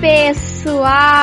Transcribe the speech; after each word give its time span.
pessoal! 0.00 1.22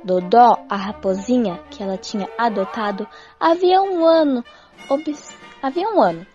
Dodó, 0.03 0.59
a 0.70 0.75
raposinha 0.75 1.59
que 1.72 1.81
ela 1.81 1.98
tinha 1.98 2.30
adotado, 2.38 3.08
havia 3.40 3.81
um 3.81 4.06
ano, 4.06 4.44
havia 5.68 5.90
um 5.90 6.02
ano, 6.02 6.26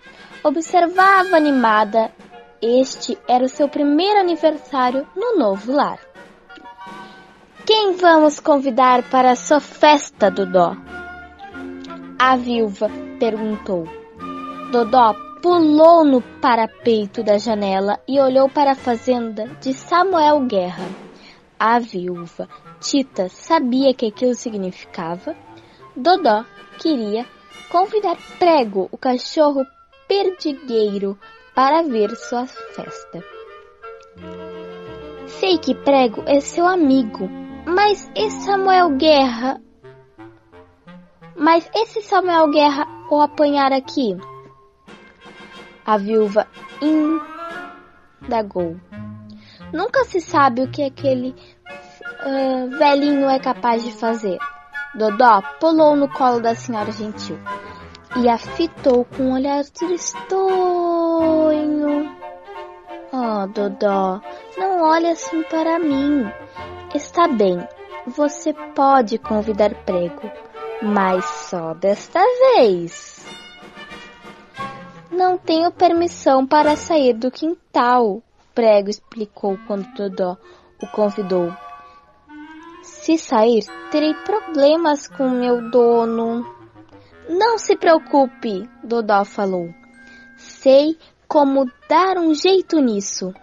observava 0.45 1.37
animada. 1.37 2.13
Este 2.61 3.19
era 3.27 3.45
o 3.45 3.49
seu 3.49 3.69
primeiro 3.69 4.21
aniversário 4.21 5.07
no 5.17 5.37
novo 5.37 5.73
lar. 5.73 5.99
Quem 7.67 7.97
vamos 7.97 8.39
convidar 8.39 9.03
para 9.11 9.33
a 9.33 9.37
sua 9.37 9.59
festa, 9.59 10.31
Dodó? 10.31 10.77
A 12.19 12.37
viúva 12.37 12.89
perguntou. 13.19 13.89
Dodó 14.71 15.15
pulou 15.43 16.05
no 16.05 16.21
parapeito 16.41 17.23
da 17.23 17.39
janela 17.39 17.99
e 18.07 18.21
olhou 18.21 18.49
para 18.49 18.73
a 18.73 18.77
fazenda 18.77 19.47
de 19.61 19.73
Samuel 19.73 20.41
Guerra. 20.41 20.89
A 21.59 21.79
viúva 21.79 22.49
Tita 22.81 23.29
sabia 23.29 23.95
que 23.95 24.07
aquilo 24.07 24.35
significava. 24.35 25.35
Dodó 25.97 26.45
queria 26.79 27.27
convidar 27.69 28.17
Prego, 28.39 28.89
o 28.91 28.99
cachorro 28.99 29.67
perdigueiro, 30.09 31.19
para 31.55 31.83
ver 31.83 32.11
sua 32.17 32.47
festa. 32.47 33.25
Sei 35.27 35.59
que 35.59 35.75
Prego 35.75 36.23
é 36.27 36.41
seu 36.41 36.67
amigo, 36.67 37.29
mas 37.67 38.11
esse 38.15 38.41
Samuel 38.43 38.91
Guerra. 38.97 39.61
Mas 41.37 41.69
esse 41.75 42.03
Samuel 42.03 42.51
Guerra 42.51 42.87
o 43.11 43.21
apanhar 43.21 43.73
aqui? 43.73 44.17
A 45.85 45.99
viúva 45.99 46.47
indagou. 48.23 48.77
Nunca 49.73 50.05
se 50.05 50.21
sabe 50.21 50.63
o 50.63 50.71
que 50.71 50.83
aquele 50.83 51.35
uh, 52.25 52.71
velhinho 52.79 53.29
é 53.29 53.39
capaz 53.39 53.83
de 53.83 53.93
fazer. 53.93 54.39
Dodó 54.95 55.43
pulou 55.59 55.97
no 55.97 56.09
colo 56.09 56.41
da 56.41 56.55
senhora 56.55 56.93
gentil 56.93 57.39
e 58.17 58.29
a 58.29 58.37
fitou 58.37 59.05
com 59.05 59.23
um 59.25 59.35
olhar 59.35 59.65
tristonho. 59.65 60.43
Oh, 63.13 63.47
Dodó, 63.47 64.21
não 64.57 64.83
olhe 64.83 65.09
assim 65.09 65.43
para 65.45 65.79
mim. 65.79 66.31
Está 66.95 67.27
bem, 67.27 67.67
você 68.07 68.53
pode 68.75 69.19
convidar 69.19 69.75
prego, 69.85 70.31
mas 70.83 71.25
só 71.25 71.73
desta 71.75 72.21
vez. 72.57 73.25
Não 75.11 75.39
tenho 75.39 75.71
permissão 75.71 76.47
para 76.47 76.77
sair 76.77 77.15
do 77.15 77.31
quintal, 77.31 78.23
Prego 78.55 78.91
explicou 78.91 79.59
quando 79.67 79.87
Dodó 79.95 80.37
o 80.83 80.87
convidou. 80.89 81.51
Se 83.03 83.19
sair, 83.19 83.65
terei 83.91 84.15
problemas 84.15 85.09
com 85.09 85.29
meu 85.29 85.71
dono. 85.71 86.47
Não 87.29 87.59
se 87.59 87.77
preocupe, 87.77 88.71
Dodó 88.85 89.25
falou. 89.25 89.75
Sei 90.37 90.97
como 91.27 91.69
dar 91.89 92.17
um 92.17 92.33
jeito 92.33 92.79
nisso. 92.79 93.35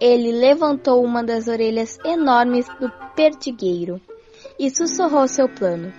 Ele 0.00 0.32
levantou 0.32 1.04
uma 1.04 1.22
das 1.22 1.46
orelhas 1.46 1.98
enormes 2.06 2.66
do 2.80 2.90
perdigueiro 3.14 4.00
e 4.58 4.70
sussurrou 4.70 5.28
seu 5.28 5.46
plano. 5.46 5.92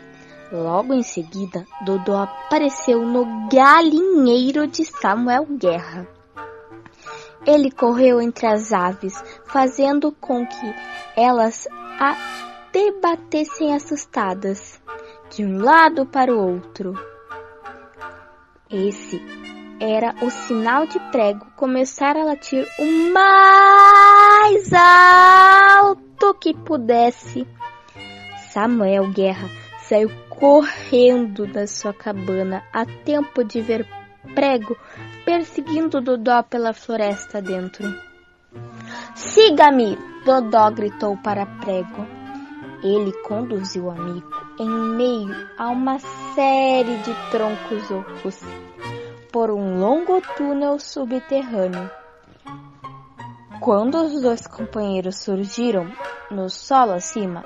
Logo 0.51 0.91
em 0.95 1.03
seguida, 1.03 1.63
Dodô 1.85 2.17
apareceu 2.17 3.05
no 3.05 3.47
galinheiro 3.47 4.65
de 4.65 4.85
Samuel 4.85 5.45
Guerra. 5.51 6.07
Ele 7.45 7.69
correu 7.69 8.19
entre 8.19 8.47
as 8.47 8.73
aves, 8.73 9.23
fazendo 9.45 10.11
com 10.13 10.47
que 10.47 10.75
elas 11.15 11.67
a 11.99 12.50
debatessem 12.71 13.73
assustadas, 13.73 14.81
de 15.29 15.45
um 15.45 15.61
lado 15.61 16.05
para 16.05 16.33
o 16.33 16.53
outro. 16.55 16.93
Esse 18.69 19.21
era 19.79 20.15
o 20.21 20.29
sinal 20.29 20.85
de 20.85 20.99
prego 21.11 21.45
começar 21.55 22.15
a 22.15 22.23
latir 22.23 22.67
o 22.79 23.11
mais 23.11 24.71
alto 24.73 26.33
que 26.35 26.53
pudesse. 26.53 27.47
Samuel 28.51 29.09
Guerra 29.09 29.49
saiu 29.79 30.11
correndo 30.29 31.47
da 31.47 31.67
sua 31.67 31.93
cabana 31.93 32.63
a 32.71 32.85
tempo 32.85 33.43
de 33.43 33.61
ver 33.61 33.87
Prego 34.35 34.77
perseguindo 35.25 35.99
Dodó 35.99 36.43
pela 36.43 36.73
floresta 36.73 37.41
dentro. 37.41 37.93
Siga-me! 39.15 39.97
Dodó 40.23 40.69
gritou 40.69 41.17
para 41.17 41.45
Prego. 41.45 42.20
Ele 42.83 43.11
conduziu 43.23 43.85
o 43.85 43.91
amigo 43.91 44.29
em 44.59 44.69
meio 44.69 45.35
a 45.57 45.69
uma 45.69 45.99
série 46.33 46.97
de 46.97 47.13
troncos 47.29 47.91
ocos 47.91 48.41
por 49.31 49.51
um 49.51 49.79
longo 49.79 50.19
túnel 50.35 50.79
subterrâneo. 50.79 51.89
Quando 53.59 53.95
os 54.03 54.19
dois 54.21 54.47
companheiros 54.47 55.17
surgiram 55.17 55.91
no 56.31 56.49
solo 56.49 56.93
acima, 56.93 57.43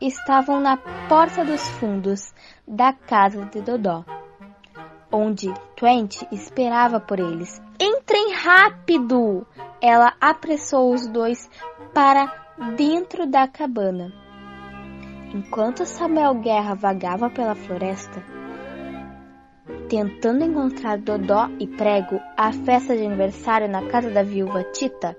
estavam 0.00 0.60
na 0.60 0.76
porta 1.08 1.44
dos 1.44 1.68
fundos 1.70 2.32
da 2.66 2.92
casa 2.92 3.44
de 3.46 3.60
Dodó, 3.60 4.04
onde 5.10 5.52
Twente 5.76 6.26
esperava 6.30 7.00
por 7.00 7.18
eles. 7.18 7.60
Entrem 7.80 8.32
rápido! 8.32 9.46
Ela 9.80 10.14
apressou 10.20 10.94
os 10.94 11.06
dois 11.08 11.50
para 11.92 12.26
dentro 12.76 13.26
da 13.26 13.46
cabana. 13.48 14.27
Enquanto 15.34 15.84
Samuel 15.84 16.34
Guerra 16.36 16.74
vagava 16.74 17.28
pela 17.28 17.54
floresta, 17.54 18.24
tentando 19.88 20.42
encontrar 20.42 20.96
Dodó 20.98 21.50
e 21.60 21.66
Prego, 21.66 22.18
a 22.34 22.50
festa 22.50 22.96
de 22.96 23.04
aniversário 23.04 23.68
na 23.68 23.86
casa 23.88 24.10
da 24.10 24.22
viúva 24.22 24.64
Tita 24.64 25.14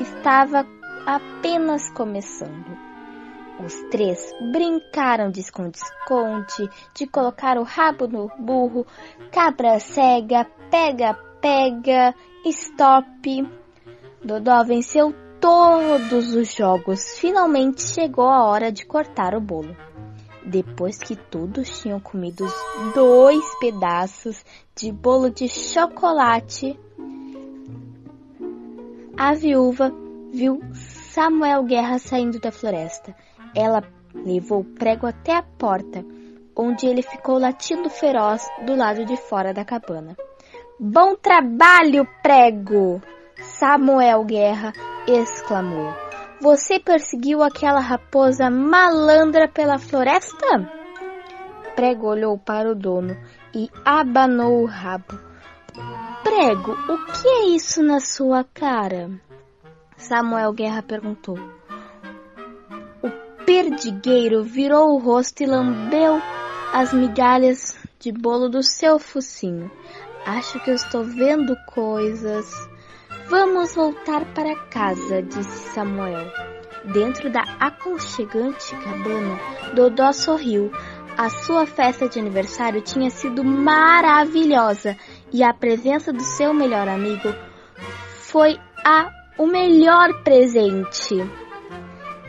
estava 0.00 0.66
apenas 1.06 1.88
começando. 1.90 2.76
Os 3.64 3.74
três 3.90 4.34
brincaram 4.50 5.30
de 5.30 5.38
esconde-esconde, 5.38 6.68
de 6.92 7.06
colocar 7.06 7.56
o 7.56 7.62
rabo 7.62 8.08
no 8.08 8.28
burro, 8.36 8.84
cabra 9.30 9.78
cega, 9.78 10.44
pega-pega, 10.68 12.12
stop. 12.44 13.48
Dodó 14.24 14.64
venceu 14.64 15.14
todos 15.44 16.34
os 16.34 16.54
jogos. 16.54 17.18
Finalmente 17.18 17.82
chegou 17.82 18.26
a 18.26 18.46
hora 18.46 18.72
de 18.72 18.86
cortar 18.86 19.34
o 19.34 19.40
bolo. 19.42 19.76
Depois 20.42 20.96
que 20.96 21.14
todos 21.14 21.82
tinham 21.82 22.00
comido 22.00 22.46
dois 22.94 23.44
pedaços 23.60 24.42
de 24.74 24.90
bolo 24.90 25.28
de 25.28 25.46
chocolate, 25.46 26.80
a 29.18 29.34
viúva 29.34 29.92
viu 30.32 30.62
Samuel 30.72 31.64
Guerra 31.64 31.98
saindo 31.98 32.40
da 32.40 32.50
floresta. 32.50 33.14
Ela 33.54 33.82
levou 34.14 34.60
o 34.60 34.64
prego 34.64 35.06
até 35.06 35.36
a 35.36 35.42
porta, 35.42 36.02
onde 36.56 36.86
ele 36.86 37.02
ficou 37.02 37.38
latindo 37.38 37.90
feroz 37.90 38.48
do 38.64 38.74
lado 38.74 39.04
de 39.04 39.16
fora 39.18 39.52
da 39.52 39.62
cabana. 39.62 40.16
Bom 40.80 41.14
trabalho, 41.16 42.08
prego! 42.22 43.02
Samuel 43.58 44.24
Guerra 44.24 44.72
exclamou. 45.06 45.94
Você 46.40 46.78
perseguiu 46.78 47.42
aquela 47.42 47.80
raposa 47.80 48.50
malandra 48.50 49.48
pela 49.48 49.78
floresta? 49.78 50.70
Prego 51.74 52.08
olhou 52.08 52.38
para 52.38 52.70
o 52.70 52.74
dono 52.74 53.16
e 53.54 53.70
abanou 53.84 54.62
o 54.62 54.66
rabo. 54.66 55.18
Prego, 56.22 56.72
o 56.72 56.98
que 57.12 57.28
é 57.28 57.46
isso 57.46 57.82
na 57.82 58.00
sua 58.00 58.44
cara? 58.44 59.10
Samuel 59.96 60.52
Guerra 60.52 60.82
perguntou. 60.82 61.38
O 63.02 63.10
perdigueiro 63.44 64.42
virou 64.42 64.94
o 64.94 64.98
rosto 64.98 65.42
e 65.42 65.46
lambeu 65.46 66.20
as 66.72 66.92
migalhas 66.92 67.76
de 67.98 68.10
bolo 68.12 68.48
do 68.48 68.62
seu 68.62 68.98
focinho. 68.98 69.70
Acho 70.26 70.58
que 70.60 70.70
eu 70.70 70.74
estou 70.74 71.04
vendo 71.04 71.56
coisas. 71.66 72.52
Vamos 73.28 73.74
voltar 73.74 74.24
para 74.34 74.54
casa, 74.66 75.22
disse 75.22 75.72
Samuel. 75.72 76.30
Dentro 76.92 77.30
da 77.30 77.42
aconchegante 77.58 78.76
cabana, 78.76 79.38
Dodó 79.74 80.12
sorriu. 80.12 80.70
A 81.16 81.30
sua 81.30 81.64
festa 81.64 82.08
de 82.08 82.18
aniversário 82.18 82.82
tinha 82.82 83.08
sido 83.08 83.42
maravilhosa 83.42 84.96
e 85.32 85.42
a 85.42 85.54
presença 85.54 86.12
do 86.12 86.22
seu 86.22 86.52
melhor 86.52 86.86
amigo 86.86 87.32
foi 88.20 88.58
a 88.84 89.08
o 89.38 89.46
melhor 89.46 90.22
presente. 90.22 91.16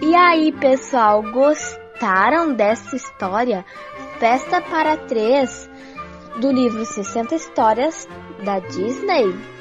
E 0.02 0.16
aí, 0.16 0.52
pessoal, 0.54 1.22
gostaram 1.24 2.54
dessa 2.54 2.96
história? 2.96 3.66
Festa 4.20 4.62
para 4.62 4.96
três 4.98 5.70
do 6.40 6.52
livro 6.52 6.86
60 6.86 7.36
Histórias 7.36 8.08
da 8.44 8.60
Disney? 8.60 9.55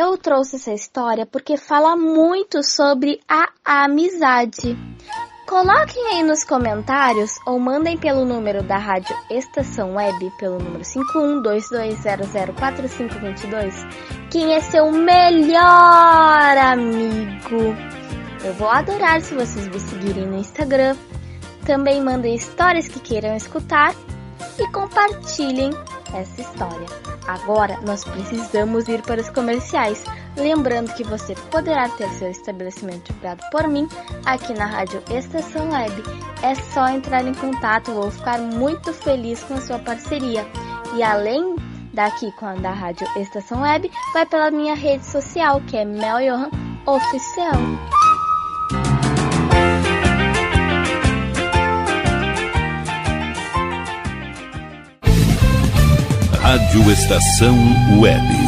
Eu 0.00 0.16
trouxe 0.16 0.54
essa 0.54 0.72
história 0.72 1.26
porque 1.26 1.56
fala 1.56 1.96
muito 1.96 2.62
sobre 2.62 3.20
a 3.28 3.48
amizade. 3.64 4.78
Coloquem 5.44 6.06
aí 6.12 6.22
nos 6.22 6.44
comentários 6.44 7.32
ou 7.44 7.58
mandem 7.58 7.98
pelo 7.98 8.24
número 8.24 8.62
da 8.62 8.78
rádio 8.78 9.16
Estação 9.28 9.96
Web, 9.96 10.30
pelo 10.38 10.60
número 10.60 10.84
5122004522, 10.84 13.72
quem 14.30 14.54
é 14.54 14.60
seu 14.60 14.92
melhor 14.92 16.56
amigo. 16.56 17.74
Eu 18.44 18.54
vou 18.54 18.68
adorar 18.68 19.20
se 19.20 19.34
vocês 19.34 19.66
me 19.66 19.80
seguirem 19.80 20.26
no 20.26 20.38
Instagram. 20.38 20.96
Também 21.66 22.00
mandem 22.00 22.36
histórias 22.36 22.86
que 22.86 23.00
queiram 23.00 23.34
escutar 23.34 23.92
e 24.60 24.70
compartilhem 24.70 25.72
essa 26.14 26.40
história. 26.40 26.86
Agora 27.28 27.78
nós 27.86 28.04
precisamos 28.04 28.88
ir 28.88 29.02
para 29.02 29.20
os 29.20 29.28
comerciais. 29.28 30.02
Lembrando 30.34 30.94
que 30.94 31.04
você 31.04 31.34
poderá 31.50 31.86
ter 31.90 32.08
seu 32.12 32.30
estabelecimento 32.30 33.04
divulgado 33.04 33.44
por 33.52 33.68
mim 33.68 33.86
aqui 34.24 34.54
na 34.54 34.64
Rádio 34.64 35.02
Estação 35.10 35.70
Web. 35.70 36.02
É 36.42 36.54
só 36.54 36.88
entrar 36.88 37.26
em 37.26 37.34
contato, 37.34 37.92
vou 37.92 38.10
ficar 38.10 38.38
muito 38.38 38.94
feliz 38.94 39.44
com 39.44 39.54
a 39.54 39.60
sua 39.60 39.78
parceria. 39.78 40.46
E 40.94 41.02
além 41.02 41.54
daqui 41.92 42.32
com 42.32 42.46
a 42.46 42.54
da 42.54 42.70
Rádio 42.70 43.06
Estação 43.16 43.60
Web, 43.60 43.90
vai 44.14 44.24
pela 44.24 44.50
minha 44.50 44.74
rede 44.74 45.04
social, 45.04 45.60
que 45.66 45.76
é 45.76 45.84
Mel 45.84 46.18
Johan 46.20 46.50
Oficial. 46.86 48.07
Rádio 56.48 56.90
Estação 56.90 57.58
Web. 58.00 58.47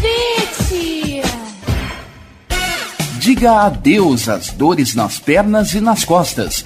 Diga 3.21 3.67
adeus 3.67 4.27
às 4.27 4.49
dores 4.49 4.95
nas 4.95 5.19
pernas 5.19 5.75
e 5.75 5.79
nas 5.79 6.03
costas. 6.03 6.65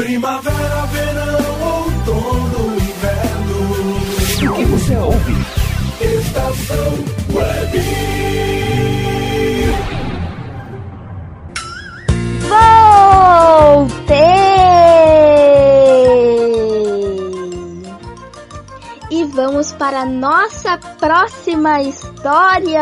Primavera, 0.00 0.86
verão, 0.86 1.60
outono, 1.60 2.74
inverno. 2.76 3.58
O 4.50 4.54
que 4.56 4.64
você 4.64 4.96
ouve? 4.96 5.34
Estação 6.00 6.92
Web. 7.34 7.72
Voltei! 13.60 14.30
E 19.10 19.24
vamos 19.26 19.72
para 19.72 20.00
a 20.00 20.06
nossa 20.06 20.78
próxima 20.98 21.82
história! 21.82 22.80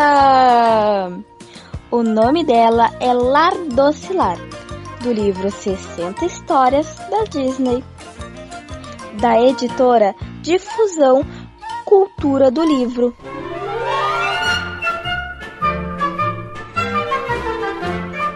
O 1.90 2.04
nome 2.04 2.44
dela 2.44 2.92
é 3.00 3.12
Lar 3.12 3.54
Docilar, 3.72 4.38
do 5.00 5.12
livro 5.12 5.50
60 5.50 6.24
Histórias 6.24 6.96
da 7.10 7.24
Disney, 7.24 7.84
da 9.20 9.40
editora 9.40 10.14
Difusão 10.42 11.24
Cultura 11.84 12.50
do 12.50 12.64
Livro. 12.64 13.16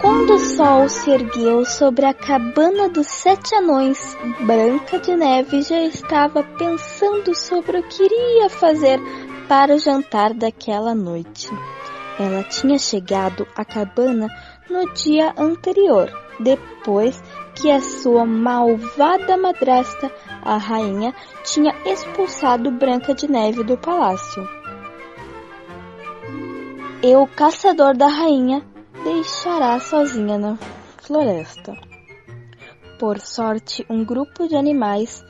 Quando 0.00 0.35
o 0.35 0.38
sol 0.38 0.88
se 0.88 1.11
ergueu 1.11 1.64
sobre 1.64 2.07
a 2.07 2.14
cabana 2.14 2.88
dos 2.88 3.07
sete 3.07 3.54
anões, 3.54 4.16
Branca 4.40 4.99
de 4.99 5.16
Neve 5.16 5.62
já 5.62 5.81
estava 5.83 6.42
pensando 6.42 7.35
sobre 7.35 7.78
o 7.78 7.83
que 7.83 8.04
iria 8.04 8.49
fazer 8.49 9.00
para 9.49 9.75
o 9.75 9.78
jantar 9.78 10.33
daquela 10.33 10.95
noite. 10.95 11.49
Ela 12.19 12.45
tinha 12.45 12.78
chegado 12.78 13.47
à 13.57 13.64
cabana 13.64 14.28
no 14.71 14.92
dia 14.95 15.35
anterior, 15.37 16.22
depois 16.41 17.23
que 17.55 17.71
a 17.71 17.81
sua 17.81 18.25
malvada 18.25 19.37
madrasta, 19.37 20.11
a 20.43 20.57
rainha, 20.57 21.15
tinha 21.45 21.75
expulsado 21.85 22.71
Branca 22.71 23.15
de 23.15 23.29
Neve 23.31 23.62
do 23.62 23.77
palácio. 23.77 24.49
E 27.03 27.15
o 27.17 27.27
caçador 27.27 27.97
da 27.97 28.07
rainha 28.07 28.62
deixará 29.05 29.79
sozinha 29.81 30.39
na 30.39 30.57
floresta. 30.99 31.77
Por 32.99 33.19
sorte, 33.19 33.85
um 33.91 34.05
grupo 34.05 34.47
de 34.47 34.57
animais 34.57 35.25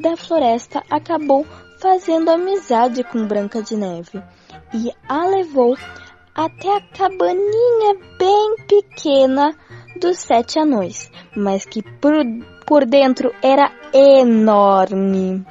da 0.00 0.16
floresta 0.16 0.82
acabou 0.90 1.46
fazendo 1.80 2.30
amizade 2.30 3.02
com 3.04 3.26
Branca 3.26 3.62
de 3.62 3.76
Neve 3.76 4.22
e 4.74 4.92
a 5.08 5.26
levou 5.26 5.76
até 6.34 6.76
a 6.76 6.80
cabaninha 6.80 7.96
bem 8.18 8.56
pequena 8.66 9.54
dos 9.96 10.18
sete 10.18 10.58
anões, 10.58 11.10
mas 11.36 11.64
que 11.64 11.82
por, 11.82 12.14
por 12.66 12.86
dentro 12.86 13.32
era 13.42 13.70
enorme. 13.92 15.44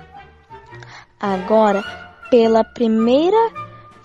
Agora, 1.19 1.83
pela 2.29 2.63
primeira 2.63 3.51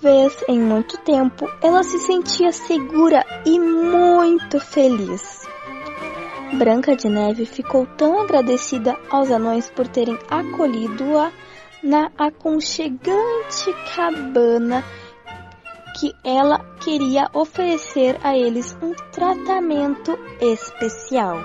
vez 0.01 0.37
em 0.49 0.61
muito 0.61 0.99
tempo, 0.99 1.49
ela 1.63 1.83
se 1.83 1.99
sentia 2.01 2.53
segura 2.53 3.25
e 3.45 3.59
muito 3.59 4.61
feliz. 4.61 5.47
Branca 6.59 6.95
de 6.95 7.09
Neve 7.09 7.45
ficou 7.45 7.87
tão 7.87 8.21
agradecida 8.21 8.97
aos 9.11 9.31
anões 9.31 9.69
por 9.71 9.89
terem 9.89 10.19
acolhido-a 10.31 11.33
na 11.83 12.11
aconchegante 12.17 13.73
cabana 13.95 14.85
que 15.99 16.15
ela 16.23 16.59
queria 16.81 17.31
oferecer 17.33 18.19
a 18.23 18.37
eles 18.37 18.77
um 18.83 18.93
tratamento 19.11 20.19
especial. 20.41 21.39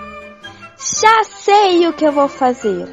Já 0.77 1.23
sei 1.23 1.87
o 1.87 1.93
que 1.93 2.05
eu 2.05 2.11
vou 2.11 2.27
fazer. 2.27 2.85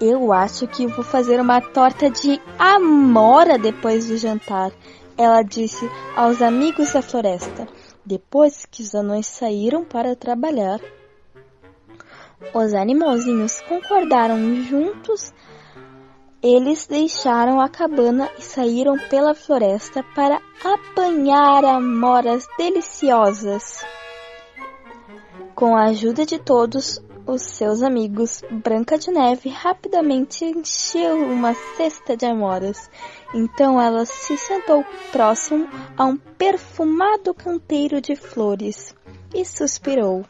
Eu 0.00 0.32
acho 0.32 0.68
que 0.68 0.86
vou 0.86 1.02
fazer 1.02 1.40
uma 1.40 1.60
torta 1.60 2.10
de 2.10 2.40
amora 2.58 3.58
depois 3.58 4.06
do 4.06 4.16
jantar, 4.16 4.70
ela 5.16 5.42
disse 5.42 5.90
aos 6.14 6.40
amigos 6.40 6.92
da 6.92 7.02
floresta, 7.02 7.66
depois 8.04 8.64
que 8.66 8.82
os 8.82 8.94
anões 8.94 9.26
saíram 9.26 9.84
para 9.84 10.14
trabalhar. 10.14 10.78
Os 12.54 12.74
animalzinhos 12.74 13.60
concordaram 13.62 14.38
juntos 14.62 15.32
eles 16.42 16.86
deixaram 16.86 17.60
a 17.60 17.68
cabana 17.68 18.30
e 18.38 18.42
saíram 18.42 18.96
pela 19.08 19.34
floresta 19.34 20.04
para 20.14 20.40
apanhar 20.64 21.64
amoras 21.64 22.46
deliciosas. 22.56 23.84
Com 25.54 25.76
a 25.76 25.86
ajuda 25.86 26.24
de 26.24 26.38
todos 26.38 27.02
os 27.26 27.42
seus 27.42 27.82
amigos, 27.82 28.42
Branca 28.50 28.96
de 28.96 29.10
Neve 29.10 29.48
rapidamente 29.48 30.44
encheu 30.44 31.16
uma 31.16 31.52
cesta 31.76 32.16
de 32.16 32.24
amoras. 32.24 32.88
Então 33.34 33.80
ela 33.80 34.06
se 34.06 34.38
sentou 34.38 34.84
próximo 35.10 35.68
a 35.96 36.06
um 36.06 36.16
perfumado 36.16 37.34
canteiro 37.34 38.00
de 38.00 38.14
flores 38.14 38.94
e 39.34 39.44
suspirou. 39.44 40.24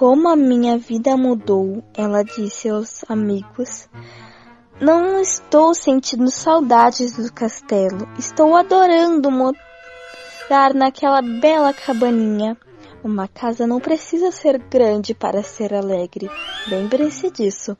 Como 0.00 0.30
a 0.30 0.34
minha 0.34 0.78
vida 0.78 1.14
mudou, 1.14 1.84
ela 1.94 2.24
disse 2.24 2.70
aos 2.70 3.04
amigos. 3.06 3.86
Não 4.80 5.20
estou 5.20 5.74
sentindo 5.74 6.30
saudades 6.30 7.12
do 7.12 7.30
castelo. 7.30 8.08
Estou 8.18 8.56
adorando 8.56 9.30
morar 9.30 10.72
naquela 10.72 11.20
bela 11.20 11.74
cabaninha. 11.74 12.56
Uma 13.04 13.28
casa 13.28 13.66
não 13.66 13.78
precisa 13.78 14.30
ser 14.30 14.56
grande 14.70 15.12
para 15.12 15.42
ser 15.42 15.74
alegre. 15.74 16.30
Lembre-se 16.66 17.30
disso. 17.30 17.76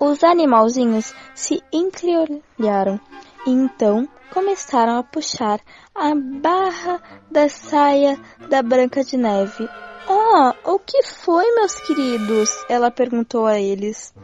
Os 0.00 0.24
animalzinhos 0.24 1.14
se 1.36 1.62
encrolharam 1.72 2.98
e 3.46 3.50
então 3.52 4.08
começaram 4.34 4.98
a 4.98 5.04
puxar 5.04 5.60
a 5.94 6.16
barra 6.16 7.00
da 7.30 7.48
saia 7.48 8.18
da 8.50 8.60
Branca 8.60 9.04
de 9.04 9.16
Neve 9.16 9.68
Oh, 10.10 10.72
o 10.72 10.78
que 10.78 11.02
foi, 11.02 11.44
meus 11.54 11.78
queridos? 11.80 12.64
Ela 12.66 12.90
perguntou 12.90 13.44
a 13.44 13.60
eles. 13.60 14.14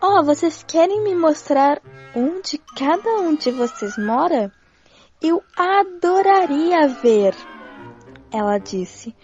Oh, 0.00 0.24
vocês 0.24 0.64
querem 0.66 1.02
me 1.02 1.14
mostrar 1.14 1.82
onde 2.16 2.56
cada 2.78 3.10
um 3.16 3.34
de 3.34 3.50
vocês 3.50 3.98
mora? 3.98 4.50
Eu 5.20 5.42
adoraria 5.54 6.88
ver, 6.88 7.34
ela 8.32 8.56
disse. 8.56 9.14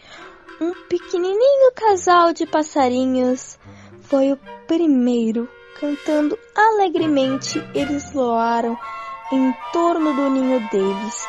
Um 0.61 0.75
pequenininho 0.89 1.73
casal 1.75 2.35
de 2.35 2.45
passarinhos 2.45 3.59
foi 4.03 4.33
o 4.33 4.39
primeiro. 4.67 5.49
Cantando 5.81 6.39
alegremente, 6.55 7.59
eles 7.75 8.13
loaram 8.13 8.77
em 9.33 9.55
torno 9.73 10.13
do 10.15 10.29
ninho 10.29 10.61
deles, 10.71 11.27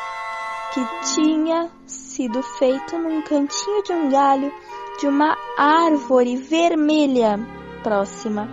que 0.72 1.14
tinha 1.14 1.70
sido 1.86 2.42
feito 2.42 2.98
num 2.98 3.22
cantinho 3.22 3.82
de 3.82 3.92
um 3.92 4.10
galho 4.10 4.52
de 5.00 5.06
uma 5.06 5.36
árvore 5.56 6.36
vermelha 6.36 7.38
próxima. 7.82 8.48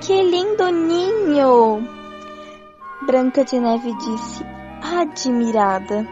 Que 0.00 0.22
lindo 0.22 0.70
ninho! 0.70 1.80
Branca 3.06 3.44
de 3.44 3.58
Neve 3.58 3.94
disse, 3.94 4.44
admirada. 4.82 6.06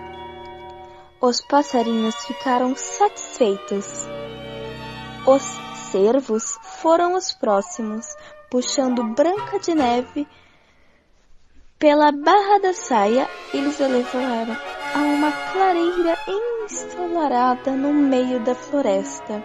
Os 1.21 1.41
passarinhos 1.41 2.15
ficaram 2.27 2.75
satisfeitos. 2.75 4.07
Os 5.27 5.43
cervos 5.91 6.59
foram 6.63 7.15
os 7.15 7.33
próximos, 7.33 8.07
puxando 8.51 9.03
Branca 9.15 9.59
de 9.59 9.75
Neve 9.75 10.27
pela 11.79 12.11
barra 12.13 12.61
da 12.61 12.73
saia, 12.73 13.29
eles 13.53 13.79
a 13.81 13.87
levaram 13.87 14.57
a 14.95 14.99
uma 14.99 15.31
clareira 15.53 16.17
ensolarada 16.65 17.73
no 17.73 17.93
meio 17.93 18.41
da 18.41 18.55
floresta. 18.55 19.45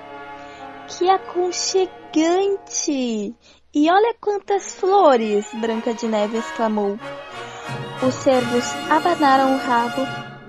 Que 0.87 1.09
aconchegante! 1.09 3.35
E 3.73 3.91
olha 3.91 4.15
quantas 4.21 4.75
flores! 4.75 5.45
Branca 5.55 5.93
de 5.93 6.07
Neve 6.07 6.37
exclamou. 6.37 6.97
Os 8.05 8.13
cervos 8.13 8.63
abanaram 8.89 9.55
o 9.55 9.57
rabo, 9.57 10.01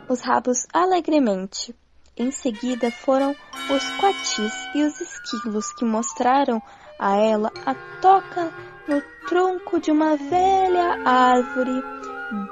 os 0.09 0.21
rabos 0.21 0.67
alegremente. 0.73 1.75
Em 2.17 2.31
seguida 2.31 2.91
foram 2.91 3.35
os 3.71 3.91
coatis 3.99 4.53
e 4.75 4.83
os 4.83 5.01
esquilos 5.01 5.73
que 5.73 5.85
mostraram 5.85 6.63
a 6.99 7.17
ela 7.17 7.51
a 7.65 7.75
toca 8.03 8.53
no 8.87 9.01
tronco 9.29 9.81
de 9.81 9.91
uma 9.91 10.17
velha 10.17 11.01
árvore 11.05 11.83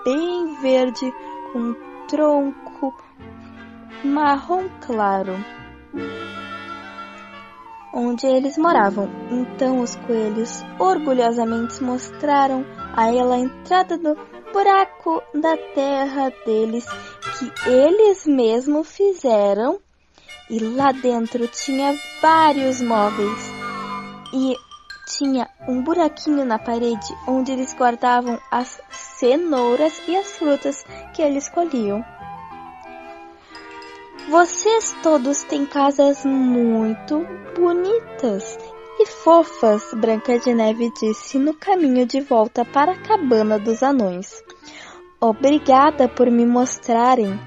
bem 0.04 0.60
verde 0.60 1.12
com 1.52 1.87
tronco 2.08 2.94
marrom 4.02 4.68
claro 4.80 5.36
onde 7.92 8.26
eles 8.26 8.56
moravam. 8.56 9.08
Então 9.30 9.80
os 9.80 9.94
coelhos 9.96 10.62
orgulhosamente 10.78 11.82
mostraram 11.82 12.64
a 12.94 13.12
ela 13.12 13.34
a 13.34 13.38
entrada 13.38 13.98
do 13.98 14.16
buraco 14.52 15.22
da 15.34 15.56
terra 15.74 16.32
deles 16.46 16.86
que 17.38 17.70
eles 17.70 18.26
mesmos 18.26 18.88
fizeram. 18.88 19.78
E 20.50 20.58
lá 20.60 20.92
dentro 20.92 21.46
tinha 21.48 21.94
vários 22.22 22.80
móveis 22.80 23.52
e 24.32 24.56
tinha 25.08 25.48
um 25.66 25.82
buraquinho 25.82 26.44
na 26.44 26.58
parede 26.58 27.14
onde 27.26 27.50
eles 27.50 27.74
guardavam 27.74 28.38
as 28.50 28.80
cenouras 28.90 30.00
e 30.06 30.16
as 30.16 30.36
frutas 30.36 30.84
que 31.14 31.22
eles 31.22 31.48
colhiam. 31.48 32.04
Vocês 34.28 34.94
todos 35.02 35.42
têm 35.44 35.64
casas 35.64 36.24
muito 36.24 37.26
bonitas 37.58 38.58
e 39.00 39.06
fofas, 39.06 39.82
Branca 39.94 40.38
de 40.38 40.52
Neve 40.52 40.92
disse 41.00 41.38
no 41.38 41.54
caminho 41.54 42.04
de 42.04 42.20
volta 42.20 42.64
para 42.64 42.92
a 42.92 42.98
cabana 42.98 43.58
dos 43.58 43.82
anões. 43.82 44.42
Obrigada 45.20 46.08
por 46.08 46.30
me 46.30 46.44
mostrarem. 46.44 47.40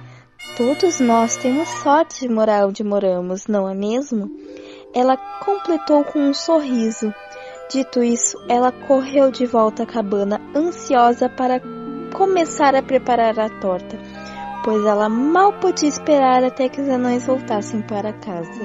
Todos 0.57 0.99
nós 0.99 1.37
temos 1.37 1.67
sorte 1.67 2.21
de 2.21 2.33
morar 2.33 2.65
onde 2.65 2.83
moramos, 2.83 3.47
não 3.47 3.69
é 3.69 3.75
mesmo? 3.75 4.31
Ela 4.93 5.15
completou 5.15 6.03
com 6.03 6.19
um 6.19 6.33
sorriso. 6.33 7.13
Dito 7.71 8.03
isso, 8.03 8.37
ela 8.49 8.69
correu 8.69 9.31
de 9.31 9.45
volta 9.45 9.83
à 9.83 9.85
cabana, 9.85 10.41
ansiosa 10.53 11.29
para 11.29 11.61
começar 12.13 12.75
a 12.75 12.81
preparar 12.81 13.39
a 13.39 13.47
torta, 13.61 13.97
pois 14.61 14.85
ela 14.85 15.07
mal 15.07 15.53
podia 15.53 15.87
esperar 15.87 16.43
até 16.43 16.67
que 16.67 16.81
os 16.81 16.89
anões 16.89 17.25
voltassem 17.25 17.81
para 17.81 18.11
casa. 18.11 18.61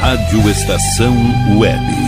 Rádio 0.00 0.50
Estação 0.50 1.14
Web. 1.58 2.07